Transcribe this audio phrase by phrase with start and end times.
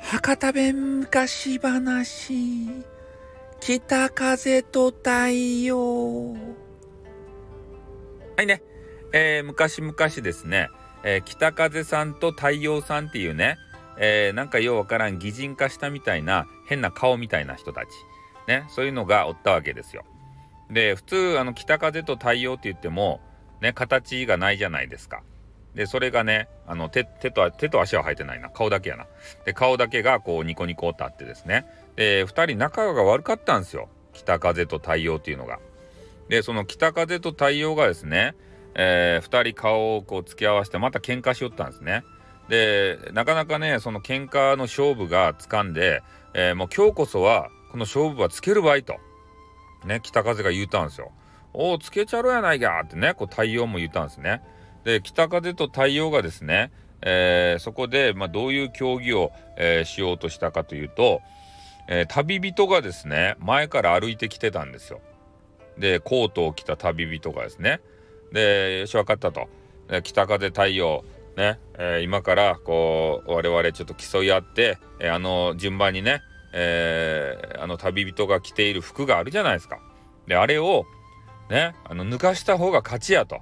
[0.00, 2.68] 博多弁昔話
[3.60, 5.10] 北風と太
[5.62, 6.32] 陽。
[8.36, 8.62] はいね、
[9.12, 10.68] えー、昔々ですね、
[11.04, 13.58] えー、北風さんと太陽さんっていうね、
[13.98, 17.86] えー、なんかようわからん擬人化したみたいな変な顔みたいな人たち。
[18.48, 18.64] ね。
[18.70, 20.04] そういうのがおったわけですよ。
[20.68, 23.20] で普通あの北風と太陽って言っても
[23.62, 25.22] ね形がないじゃないですか。
[25.74, 28.50] でそれがねあの手手と手と足は生えてないな。
[28.50, 29.06] 顔だけやな。
[29.46, 31.64] で顔だけがこうニコニコってあってですね。
[31.96, 33.88] で2人仲が悪かったんですよ。
[34.12, 35.60] 北風と太陽っていうのが。
[36.28, 38.34] でその北風と太陽がですね、
[38.74, 42.02] えー、2人顔をこう付き合わせてまた喧嘩しよったんですね。
[42.48, 46.02] でなかなかねその喧嘩の勝負がつかんで、
[46.34, 48.96] えー、もう今日こそはこの勝負はつけるばいと。
[49.86, 51.12] ね北風が言うたんですよ。
[51.54, 54.42] おおつけちゃろやないかってねこう太陽も言ったんですね
[54.84, 61.20] で北風と太陽がですね、えー、そこで、まあ、どういう競技を、えー、しようとしたかというと、
[61.88, 65.00] えー、旅人がですね前から歩いてきてたんですよ。
[65.78, 67.80] でコートを着た旅人がですね
[68.32, 69.48] でよし分かったと
[70.02, 71.04] 北風太陽
[71.36, 76.20] ね、えー、今からこう我々ちょっと競い合って、えー、あの順番にね、
[76.52, 79.80] えー、あの旅人が着ている服があるじゃないですか。
[80.26, 80.84] であれを
[81.50, 83.40] ねあの抜かした方が勝ちやと。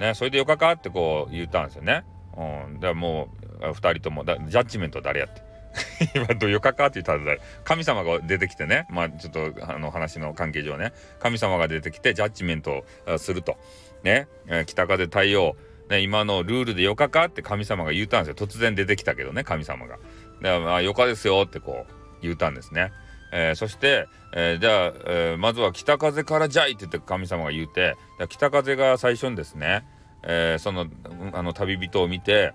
[0.00, 2.04] ね、それでよかかってこう言ったんですよね。
[2.36, 3.28] うん、でも
[3.60, 5.42] う2人ともだジャッジメント誰やって
[6.18, 13.58] 今どよかかって言ったら神様が出てきてねまあちょっとあの話の関係上ね神様が出てきてジャッジメントをすると
[14.02, 15.54] ね、え北風太陽
[15.88, 19.98] ね、今のルールでよかかって神様が言うたんですよ突然出てきたけどね神様が。
[20.40, 21.92] でまあよかですよってこう
[22.22, 22.92] 言うたんですね。
[23.32, 27.96] えー、そして、えー、じゃあ、えー、まずは北風からじゃいって言って神様が言うて
[28.28, 29.84] 北風が最初にですね、
[30.22, 30.86] えその
[31.32, 32.52] あの旅人を見て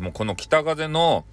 [0.00, 1.24] もうこの北風の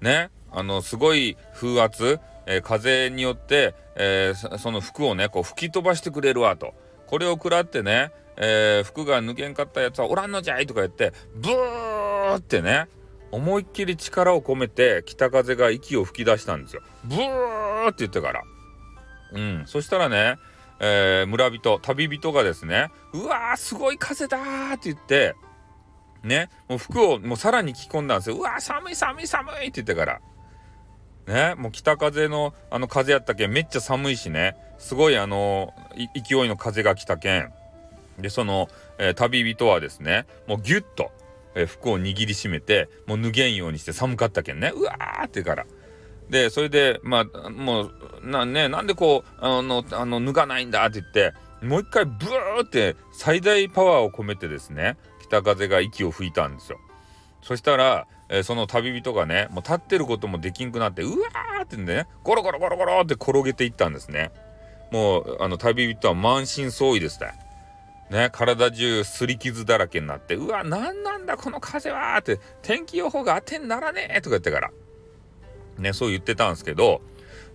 [0.00, 6.74] ねあのすごい風圧、え風によって、えその服をねこう吹き飛ばしてくれるわと
[7.06, 12.88] これを食らってね、え服が抜けんかったやつはおらんのじゃいとか言ってブーってね
[13.30, 16.82] 思いっきり力を込めて北風が息を吹き出したんですよ。
[17.04, 18.42] ブーって言ってから。
[19.32, 19.64] うん。
[19.66, 20.36] そしたらね、
[20.80, 25.34] えー、村人、旅人がですね、うわー、すごい風だーって言って、
[26.22, 28.36] ね、もう服をもうさらに着込んだんですよ。
[28.36, 30.20] うわー、寒い寒い寒いって言ってから。
[31.26, 35.72] ね、もう北風のあの風やったけんめっちゃ寒いしね、すごいあの
[36.14, 37.52] 勢いの風が来たけん。
[38.18, 38.68] で、その、
[38.98, 41.12] えー、旅人はですね、もうギュッと、
[41.54, 45.66] えー、服を握りしめてもう脱げんようにして寒かったけんねうわーってから
[46.32, 47.92] でそれでまあもう
[48.24, 56.78] な,、ね、なんでこうあのあの脱がないんだって言ってもう一回ブーって最大パワーを込めてですね北風が息を吹いたんですよ。
[57.42, 64.32] そしたら、えー、その旅人がねもう立ってることもできんくなってうわーってねゴロゴロゴロゴロって転げていったんですね。
[64.90, 67.32] もうあの旅人は満身創痍ですね。
[68.10, 74.70] ね、体中すり傷だらけになって、うわ、何なんだこの風はって、天気予報が当てにならねえとか言ってから、
[75.82, 77.02] ね、そう言ってたんですけど、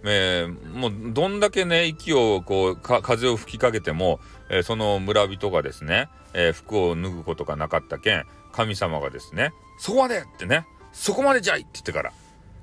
[0.04, 12.12] えー、もうどんだけね、息をこう、風を吹きかけても、えー、その村人がですね、えー、服を脱ぐことがなかったけん、神様がですね、そこまでってね、そこまでじゃいって言ってから、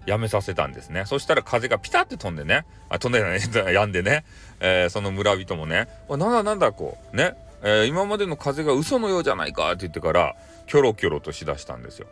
[0.06, 1.04] やめさせたんですね。
[1.06, 3.40] そしたら風がピタって飛んでね、あ、飛んでない、
[3.74, 4.24] やんでね、
[4.60, 10.34] え、その村人もね、なんだなんだこう、ね、え、今までの風が嘘のようじゃないかって言ってから
[10.66, 12.06] キョロキョロとしだしたんですよ。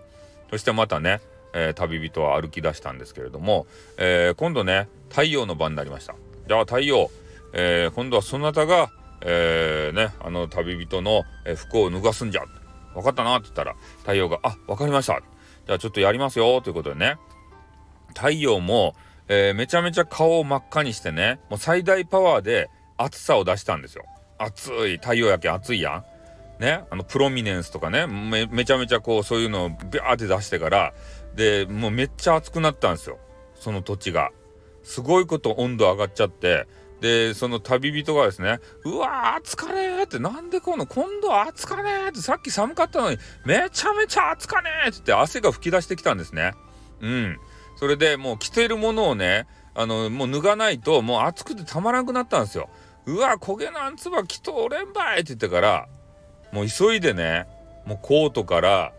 [0.51, 1.21] そしてまたね、
[1.55, 3.67] えー、旅人は歩き出したんですけれども、
[3.99, 6.15] えー、今度ね太陽の番になりました。
[6.49, 7.11] じゃあ太陽、
[7.53, 8.91] え今度はそなたが、
[9.21, 11.23] えねあの旅人の
[11.57, 12.43] 服を脱がすんじゃ
[12.95, 15.21] 分かったなって言ったら太陽が「あ分かりました」
[15.67, 17.17] じゃあちょっとやりますよということでね
[18.09, 18.95] 太陽も、
[19.29, 24.05] えめちゃめちゃ顔を真っ赤にしてねもう最大パワーで暑さを出したんですよ。
[24.39, 26.05] 暑い太陽焼け暑いやん。
[26.63, 30.95] ね、あのプロミネンスとかねめめちゃめちゃこうそういうのをビャーって出してから
[31.35, 33.19] でもうめっちゃ暑くなったんですよ
[33.55, 34.31] その土地が。
[34.83, 36.67] すごいこと温度上がっちゃって
[37.01, 46.53] でその旅人がですね「うわー暑かねー」って「なんでこの今度暑かねー」ってさっき寒かったのにめちゃめちゃ暑かねーってって汗が噴き出してきたんですね。
[47.01, 47.39] うん。
[47.77, 52.69] それでもう着てるものをねあのもう脱がないともう暑くてたまらなくなったんですよ。
[53.07, 55.89] うわ焦げなんつばきとおれんばいって言ってから
[56.53, 57.47] もう急いでね
[57.85, 58.93] もうコートから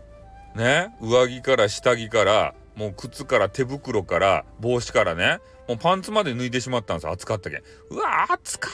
[0.54, 7.62] ね上着から下着からもう靴から手袋から帽子からねもうパンツまで脱いでしまったんです暑かったけん。
[7.90, 8.70] うわ暑か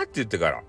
[0.00, 0.62] ーって言ってから。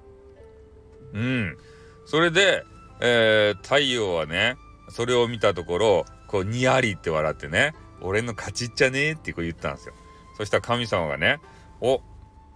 [1.14, 1.58] うん。
[2.06, 2.64] それで、
[3.00, 4.56] えー、太陽はね
[4.90, 9.94] それを見たところこうにやりって笑ってね俺の勝ちっちゃねえってこう言ったんですよ。
[10.38, 11.40] そしたら神様がね
[11.82, 12.02] お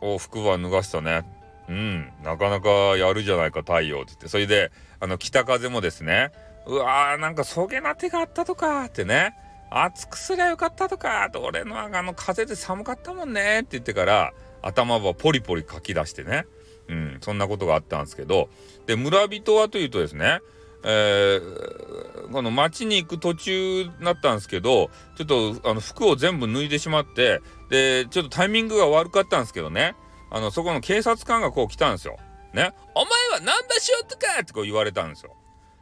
[0.01, 1.24] お服は脱がしたね。
[1.69, 2.12] うん。
[2.24, 4.27] なかなかやるじゃないか太陽って言って。
[4.30, 6.31] それであの北風もですね
[6.67, 9.35] うわーなんかそげな手があったとかってね。
[9.69, 16.45] 暑くすりゃよかったとかと俺のあの風で寒かったもんねって言ってから頭はポリポリかき出してね。
[16.88, 18.50] うんそんなことがあったんですけど。
[18.85, 20.39] で村人はというとですね
[20.88, 25.25] えー、この町に行く途中だったんですけどちょっ
[25.62, 27.41] とあの服を全部脱いでしまって
[27.71, 29.95] でちょっとタイミングが悪かったんですけどね。
[30.29, 32.17] あのそこの警察官がこう来たんですよ。
[32.53, 35.35] ね、お前はナンバしよっとかってこう言われたんですよ。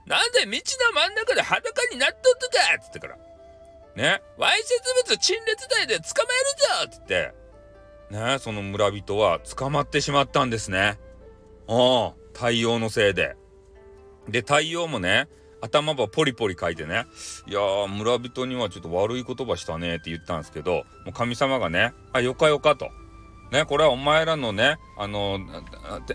[0.06, 0.52] なんで道の
[0.94, 3.18] 真ん中で裸になっとっとかっつってから。
[3.96, 6.30] ね、わいせつ物陳列台で捕ま
[6.82, 7.34] えるぞって
[8.10, 10.98] 言って、ね、その村人は捕まってしまったんですね。
[11.68, 13.36] ああ、太陽のせいで。
[14.28, 15.28] で、太陽もね、
[15.62, 17.06] 頭ばポリポリ書いてね、
[17.48, 22.90] いやー、村人にはちょっと悪い言葉したねって言ったんですけど、もう神様がね、あ、よかよかと。
[23.52, 25.40] ね、これはお前らのね、あの、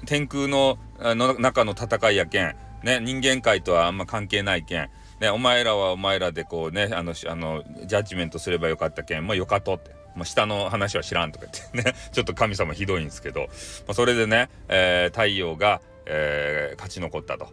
[0.07, 4.89] 天空のの中の戦いやけん、ね、人間界とはあんま関係ないけん、
[5.21, 9.99] ね、お前らはお前らでこうね、あの、あのジャッジメントすればよかったけん、まあよかとって。
[10.15, 13.47] まあ、下の話は知らんとか言ってね、 ちょっと神様ひどいんですけど、ま
[13.89, 17.49] あ、それでね、えー、太陽が、えー、勝ち残ったと。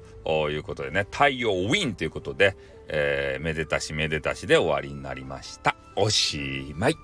[0.50, 1.06] いうことでね。
[1.12, 2.58] 太陽ウィンということで、
[2.88, 5.76] えー、めでたしめでたしで終わりになりました。
[5.96, 6.96] おしまい。